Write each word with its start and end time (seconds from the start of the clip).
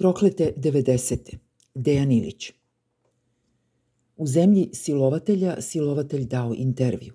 Proklete 0.00 0.52
90. 0.56 1.36
Dejan 1.74 2.12
Ilić 2.12 2.52
U 4.16 4.26
zemlji 4.26 4.70
silovatelja 4.72 5.60
silovatelj 5.60 6.24
dao 6.24 6.54
intervju. 6.56 7.12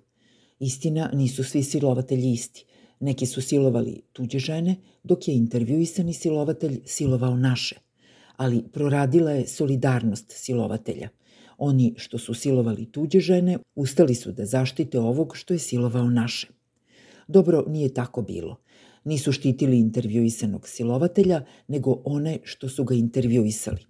Istina, 0.58 1.10
nisu 1.14 1.44
svi 1.44 1.62
silovatelji 1.62 2.32
isti. 2.32 2.64
Neki 3.00 3.26
su 3.26 3.42
silovali 3.42 4.02
tuđe 4.12 4.38
žene, 4.38 4.76
dok 5.02 5.28
je 5.28 5.34
intervjuisani 5.34 6.12
silovatelj 6.12 6.80
silovao 6.84 7.36
naše. 7.36 7.76
Ali 8.36 8.64
proradila 8.72 9.30
je 9.30 9.46
solidarnost 9.46 10.26
silovatelja. 10.28 11.08
Oni 11.58 11.94
što 11.96 12.18
su 12.18 12.34
silovali 12.34 12.92
tuđe 12.92 13.20
žene, 13.20 13.58
ustali 13.74 14.14
su 14.14 14.32
da 14.32 14.46
zaštite 14.46 14.98
ovog 14.98 15.36
što 15.36 15.54
je 15.54 15.58
silovao 15.58 16.10
naše. 16.10 16.55
Dobro, 17.26 17.64
nije 17.68 17.94
tako 17.94 18.22
bilo. 18.22 18.56
Nisu 19.04 19.32
štitili 19.32 19.78
intervjuisanog 19.78 20.68
silovatelja, 20.68 21.44
nego 21.68 22.02
one 22.04 22.38
što 22.42 22.68
su 22.68 22.84
ga 22.84 22.94
intervjuisali. 22.94 23.86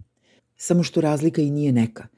Samo 0.56 0.82
što 0.82 1.00
razlika 1.00 1.42
i 1.42 1.50
nije 1.50 1.72
neka, 1.72 2.08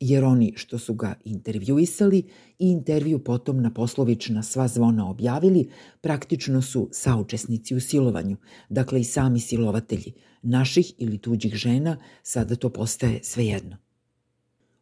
jer 0.00 0.24
oni 0.24 0.52
što 0.56 0.78
su 0.78 0.94
ga 0.94 1.14
intervjuisali 1.24 2.18
i 2.58 2.68
intervju 2.70 3.24
potom 3.24 3.62
na 3.62 3.74
poslovična 3.74 4.42
sva 4.42 4.68
zvona 4.68 5.10
objavili, 5.10 5.70
praktično 6.00 6.62
su 6.62 6.88
saučesnici 6.92 7.74
u 7.74 7.80
silovanju, 7.80 8.36
dakle 8.68 9.00
i 9.00 9.04
sami 9.04 9.40
silovatelji, 9.40 10.12
naših 10.42 10.92
ili 10.98 11.18
tuđih 11.18 11.54
žena, 11.54 11.96
sada 12.22 12.56
to 12.56 12.70
postaje 12.72 13.20
svejedno. 13.22 13.87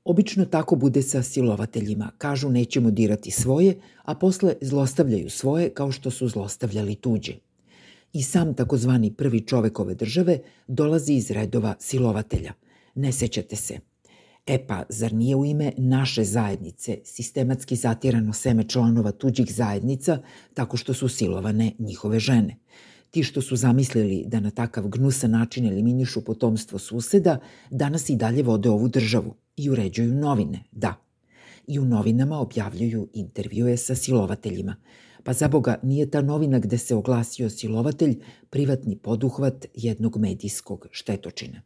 Obično 0.07 0.45
tako 0.45 0.77
bude 0.77 1.03
sa 1.03 1.23
silovateljima. 1.23 2.11
Kažu 2.19 2.51
nećemo 2.51 2.91
dirati 2.91 3.31
svoje, 3.31 3.79
a 4.03 4.15
posle 4.15 4.55
zlostavljaju 4.61 5.31
svoje 5.31 5.71
kao 5.71 5.93
što 5.93 6.11
su 6.11 6.29
zlostavljali 6.29 6.95
tuđe. 6.95 7.33
I 8.13 8.23
sam 8.23 8.55
takozvani 8.55 9.13
prvi 9.13 9.41
čovek 9.41 9.81
ove 9.81 9.95
države 9.95 10.39
dolazi 10.69 11.13
iz 11.13 11.31
redova 11.31 11.75
silovatelja. 11.79 12.53
Ne 12.95 13.13
sećate 13.13 13.57
se. 13.57 13.79
E 14.47 14.67
pa, 14.67 14.83
zar 14.89 15.13
nije 15.13 15.37
u 15.37 15.45
ime 15.45 15.73
naše 15.77 16.25
zajednice 16.25 16.99
sistematski 17.05 17.77
zatirano 17.77 18.33
seme 18.33 18.69
članova 18.69 19.13
tuđih 19.13 19.55
zajednica 19.55 20.19
tako 20.55 20.77
što 20.77 20.95
su 20.95 21.09
silovane 21.09 21.73
njihove 21.79 22.21
žene? 22.21 22.57
Ti 23.11 23.23
što 23.23 23.43
su 23.43 23.57
zamislili 23.57 24.25
da 24.27 24.41
na 24.41 24.51
takav 24.51 24.89
gnusan 24.89 25.31
način 25.31 25.67
eliminišu 25.67 26.25
potomstvo 26.25 26.79
suseda, 26.79 27.39
danas 27.71 28.09
i 28.11 28.17
dalje 28.17 28.43
vode 28.43 28.71
ovu 28.71 28.89
državu 28.89 29.35
i 29.57 29.71
uređuju 29.71 30.15
novine, 30.15 30.65
da. 30.73 30.95
I 31.67 31.79
u 31.79 31.85
novinama 31.85 32.39
objavljuju 32.39 33.09
intervjue 33.13 33.77
sa 33.77 33.95
silovateljima. 33.95 34.77
Pa 35.25 35.33
za 35.33 35.49
Boga 35.49 35.79
nije 35.83 36.11
ta 36.11 36.23
novina 36.23 36.59
gde 36.59 36.79
se 36.79 36.95
oglasio 36.95 37.51
silovatelj 37.51 38.21
privatni 38.51 38.97
poduhvat 38.97 39.67
jednog 39.75 40.17
medijskog 40.17 40.87
štetočina. 40.91 41.63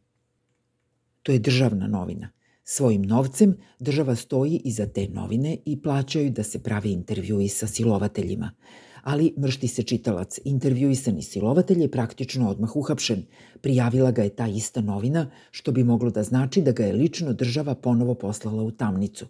To 1.23 1.31
je 1.31 1.39
državna 1.39 1.87
novina. 1.87 2.29
Svojim 2.63 3.01
novcem 3.01 3.57
država 3.79 4.15
stoji 4.15 4.61
iza 4.65 4.85
te 4.85 5.07
novine 5.07 5.57
i 5.65 5.81
plaćaju 5.81 6.31
da 6.31 6.43
se 6.43 6.63
prave 6.63 6.91
intervjui 6.91 7.47
sa 7.47 7.67
silovateljima– 7.67 8.51
ali 9.03 9.33
mršti 9.37 9.67
se 9.67 9.83
čitalac. 9.83 10.39
Intervjuisani 10.45 11.21
silovatelj 11.21 11.81
je 11.81 11.91
praktično 11.91 12.49
odmah 12.49 12.75
uhapšen. 12.75 13.23
Prijavila 13.61 14.11
ga 14.11 14.23
je 14.23 14.29
ta 14.29 14.47
ista 14.47 14.81
novina, 14.81 15.31
što 15.51 15.71
bi 15.71 15.83
moglo 15.83 16.11
da 16.11 16.23
znači 16.23 16.61
da 16.61 16.71
ga 16.71 16.85
je 16.85 16.93
lično 16.93 17.33
država 17.33 17.75
ponovo 17.75 18.13
poslala 18.13 18.63
u 18.63 18.71
tamnicu. 18.71 19.25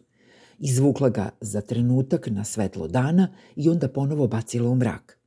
Izvukla 0.60 1.10
ga 1.10 1.30
za 1.42 1.62
trenutak 1.62 2.28
na 2.28 2.44
svetlo 2.44 2.88
dana 2.88 3.28
i 3.56 3.70
onda 3.70 3.88
ponovo 3.88 4.28
bacila 4.28 4.70
u 4.70 4.76
mrak. 4.76 5.18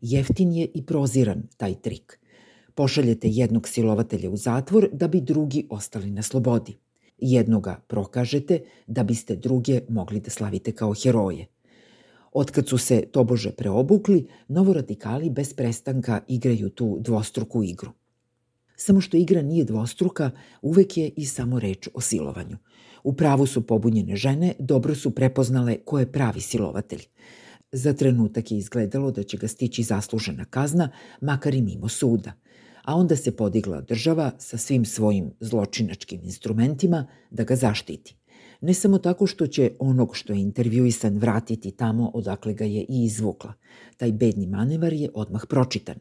Jeftin 0.00 0.52
je 0.52 0.68
i 0.74 0.86
proziran 0.86 1.42
taj 1.56 1.74
trik. 1.74 2.18
Pošaljete 2.74 3.28
jednog 3.28 3.68
silovatelja 3.68 4.30
u 4.30 4.36
zatvor 4.36 4.88
da 4.92 5.08
bi 5.08 5.20
drugi 5.20 5.66
ostali 5.70 6.10
na 6.10 6.22
slobodi. 6.22 6.76
Jednoga 7.18 7.80
prokažete 7.88 8.60
da 8.86 9.02
biste 9.02 9.36
druge 9.36 9.80
mogli 9.88 10.20
da 10.20 10.30
slavite 10.30 10.72
kao 10.72 10.94
heroje– 10.94 11.46
Otkad 12.38 12.68
su 12.68 12.78
se 12.78 13.02
tobože 13.12 13.50
preobukli, 13.50 14.26
novoradikali 14.48 15.30
bez 15.30 15.54
prestanka 15.54 16.20
igraju 16.28 16.70
tu 16.70 16.98
dvostruku 17.00 17.62
igru. 17.64 17.90
Samo 18.76 19.00
što 19.00 19.16
igra 19.16 19.42
nije 19.42 19.64
dvostruka, 19.64 20.30
uvek 20.62 20.96
je 20.96 21.08
i 21.16 21.26
samo 21.26 21.58
reč 21.58 21.88
o 21.94 22.00
silovanju. 22.00 22.56
U 23.04 23.12
pravu 23.12 23.46
su 23.46 23.66
pobunjene 23.66 24.16
žene, 24.16 24.52
dobro 24.58 24.94
su 24.94 25.10
prepoznale 25.14 25.76
ko 25.84 25.98
je 25.98 26.12
pravi 26.12 26.40
silovatelj. 26.40 27.02
Za 27.72 27.92
trenutak 27.92 28.52
je 28.52 28.58
izgledalo 28.58 29.10
da 29.10 29.22
će 29.22 29.36
ga 29.36 29.48
stići 29.48 29.82
zaslužena 29.82 30.44
kazna, 30.44 30.90
makar 31.20 31.54
i 31.54 31.62
mimo 31.62 31.88
suda. 31.88 32.32
A 32.84 32.94
onda 32.94 33.16
se 33.16 33.36
podigla 33.36 33.80
država 33.80 34.30
sa 34.38 34.56
svim 34.56 34.84
svojim 34.84 35.32
zločinačkim 35.40 36.20
instrumentima 36.24 37.06
da 37.30 37.44
ga 37.44 37.56
zaštiti 37.56 38.17
ne 38.60 38.74
samo 38.74 38.98
tako 38.98 39.26
što 39.26 39.46
će 39.46 39.70
onog 39.78 40.16
što 40.16 40.32
je 40.32 40.40
intervjuisan 40.40 41.18
vratiti 41.18 41.70
tamo 41.70 42.10
odakle 42.14 42.54
ga 42.54 42.64
je 42.64 42.80
i 42.80 43.04
izvukla. 43.04 43.52
Taj 43.96 44.12
bedni 44.12 44.46
manevar 44.46 44.92
je 44.92 45.10
odmah 45.14 45.42
pročitan. 45.48 45.96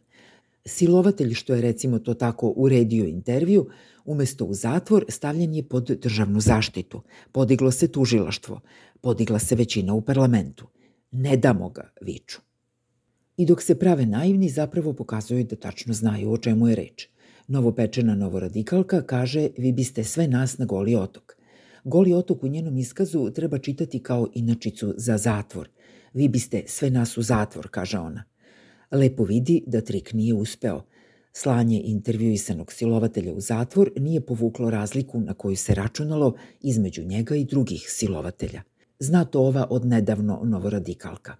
Silovatelj 0.65 1.33
što 1.33 1.53
je 1.53 1.61
recimo 1.61 1.99
to 1.99 2.13
tako 2.13 2.53
uredio 2.55 3.05
intervju, 3.05 3.67
umesto 4.05 4.45
u 4.45 4.53
zatvor 4.53 5.05
stavljen 5.09 5.53
je 5.53 5.63
pod 5.63 5.83
državnu 5.83 6.39
zaštitu. 6.39 7.01
Podiglo 7.31 7.71
se 7.71 7.87
tužilaštvo, 7.87 8.59
podigla 9.01 9.39
se 9.39 9.55
većina 9.55 9.93
u 9.93 10.01
parlamentu. 10.01 10.67
Ne 11.11 11.37
damo 11.37 11.69
ga, 11.69 11.91
viču. 12.01 12.41
I 13.37 13.45
dok 13.45 13.61
se 13.61 13.79
prave 13.79 14.05
naivni, 14.05 14.49
zapravo 14.49 14.93
pokazuju 14.93 15.43
da 15.43 15.55
tačno 15.55 15.93
znaju 15.93 16.31
o 16.31 16.37
čemu 16.37 16.67
je 16.67 16.75
reč. 16.75 17.07
Novopečena 17.47 18.15
novoradikalka 18.15 19.01
kaže 19.01 19.49
vi 19.57 19.71
biste 19.71 20.03
sve 20.03 20.27
nas 20.27 20.57
na 20.57 20.65
goli 20.65 20.95
otok. 20.95 21.36
Goli 21.87 22.13
otok 22.13 22.43
u 22.43 22.47
njenom 22.47 22.77
iskazu 22.77 23.31
treba 23.31 23.57
čitati 23.57 23.99
kao 23.99 24.27
inačicu 24.33 24.93
za 24.97 25.17
zatvor. 25.17 25.69
Vi 26.13 26.27
biste 26.27 26.63
sve 26.65 26.89
nas 26.89 27.17
u 27.17 27.21
zatvor, 27.21 27.67
kaže 27.71 27.99
ona. 27.99 28.23
Lepo 28.91 29.23
vidi 29.23 29.63
da 29.67 29.81
trik 29.81 30.13
nije 30.13 30.33
uspeo. 30.33 30.81
Slanje 31.33 31.81
intervjuisanog 31.85 32.71
silovatelja 32.73 33.33
u 33.33 33.41
zatvor 33.41 33.91
nije 33.97 34.21
povuklo 34.21 34.69
razliku 34.69 35.19
na 35.19 35.33
koju 35.33 35.55
se 35.55 35.75
računalo 35.75 36.35
između 36.61 37.03
njega 37.03 37.35
i 37.35 37.45
drugih 37.45 37.85
silovatelja. 37.87 38.61
Zna 38.99 39.25
to 39.25 39.41
ova 39.41 39.67
od 39.69 39.85
nedavno 39.85 40.41
novoradikalka. 40.43 41.35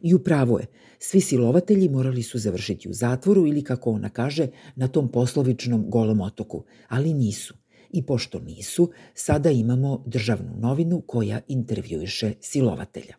I 0.00 0.14
upravo 0.14 0.58
je, 0.58 0.66
svi 0.98 1.20
silovatelji 1.20 1.88
morali 1.88 2.22
su 2.22 2.38
završiti 2.38 2.88
u 2.88 2.92
zatvoru 2.92 3.46
ili, 3.46 3.64
kako 3.64 3.90
ona 3.90 4.08
kaže, 4.08 4.48
na 4.74 4.88
tom 4.88 5.08
poslovičnom 5.08 5.90
golom 5.90 6.20
otoku, 6.20 6.64
ali 6.88 7.14
nisu– 7.14 7.54
i 7.96 8.02
pošto 8.02 8.40
nisu, 8.40 8.90
sada 9.14 9.50
imamo 9.50 10.02
državnu 10.06 10.54
novinu 10.58 11.00
koja 11.06 11.40
intervjuiše 11.48 12.32
silovatelja. 12.40 13.14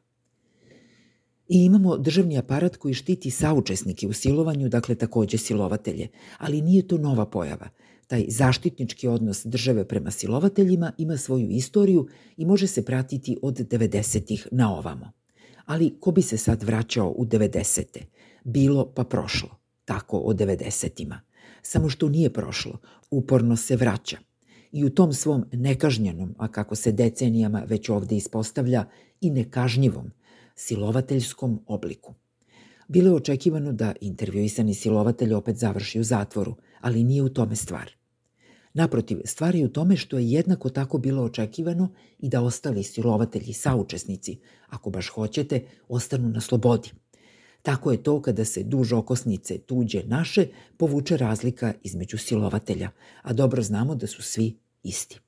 I 1.49 1.65
imamo 1.65 1.97
državni 1.97 2.38
aparat 2.38 2.77
koji 2.77 2.93
štiti 2.93 3.31
saučesnike 3.31 4.07
u 4.07 4.13
silovanju, 4.13 4.69
dakle 4.69 4.95
takođe 4.95 5.37
silovatelje, 5.37 6.07
ali 6.37 6.61
nije 6.61 6.87
to 6.87 6.97
nova 6.97 7.25
pojava. 7.25 7.69
Taj 8.07 8.25
zaštitnički 8.27 9.07
odnos 9.07 9.45
države 9.45 9.87
prema 9.87 10.11
silovateljima 10.11 10.91
ima 10.97 11.17
svoju 11.17 11.49
istoriju 11.49 12.07
i 12.37 12.45
može 12.45 12.67
se 12.67 12.85
pratiti 12.85 13.37
od 13.41 13.55
90-ih 13.55 14.47
na 14.51 14.73
ovamo. 14.77 15.11
Ali 15.66 15.97
ko 15.99 16.11
bi 16.11 16.21
se 16.21 16.37
sad 16.37 16.63
vraćao 16.63 17.09
u 17.09 17.25
90. 17.25 17.83
Bilo 18.43 18.91
pa 18.95 19.03
prošlo, 19.03 19.49
tako 19.85 20.17
o 20.17 20.33
90-ima. 20.33 21.21
Samo 21.61 21.89
što 21.89 22.09
nije 22.09 22.33
prošlo, 22.33 22.79
uporno 23.11 23.55
se 23.55 23.75
vraća 23.75 24.17
i 24.72 24.85
u 24.85 24.89
tom 24.89 25.13
svom 25.13 25.45
nekažnjenom, 25.51 26.35
a 26.38 26.47
kako 26.47 26.75
se 26.75 26.91
decenijama 26.91 27.63
već 27.67 27.89
ovde 27.89 28.16
ispostavlja, 28.16 28.85
i 29.22 29.29
nekažnjivom, 29.29 30.11
silovateljskom 30.55 31.59
obliku. 31.67 32.13
Bilo 32.88 33.09
je 33.09 33.16
očekivano 33.16 33.72
da 33.72 33.94
intervjuisani 34.01 34.73
silovatelj 34.73 35.33
opet 35.33 35.57
završi 35.57 36.00
u 36.00 36.03
zatvoru, 36.03 36.55
ali 36.81 37.03
nije 37.03 37.23
u 37.23 37.29
tome 37.29 37.55
stvar. 37.55 37.91
Naprotiv, 38.73 39.22
stvar 39.25 39.55
je 39.55 39.66
u 39.66 39.69
tome 39.69 39.97
što 39.97 40.17
je 40.17 40.31
jednako 40.31 40.69
tako 40.69 40.97
bilo 40.97 41.23
očekivano 41.23 41.90
i 42.19 42.29
da 42.29 42.41
ostali 42.41 42.84
silovatelji 42.84 43.53
saučesnici, 43.53 44.37
ako 44.69 44.90
baš 44.90 45.09
hoćete, 45.09 45.66
ostanu 45.87 46.29
na 46.29 46.41
slobodi. 46.41 46.90
Tako 47.61 47.91
je 47.91 48.03
to 48.03 48.21
kada 48.21 48.45
se 48.45 48.63
duž 48.63 48.93
okosnice 48.93 49.57
tuđe 49.57 50.03
naše 50.03 50.47
povuče 50.77 51.17
razlika 51.17 51.73
između 51.83 52.17
silovatelja, 52.17 52.89
a 53.21 53.33
dobro 53.33 53.61
znamo 53.61 53.95
da 53.95 54.07
su 54.07 54.21
svi 54.21 54.57
isti. 54.83 55.19